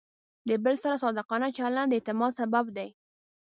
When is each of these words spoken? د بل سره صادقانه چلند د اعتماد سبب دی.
د 0.47 0.49
بل 0.63 0.75
سره 0.83 1.01
صادقانه 1.03 1.47
چلند 1.57 1.87
د 1.91 1.93
اعتماد 1.97 2.31
سبب 2.39 2.65
دی. 2.77 2.89